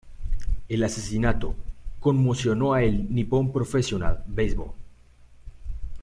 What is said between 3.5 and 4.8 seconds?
Professional Baseball.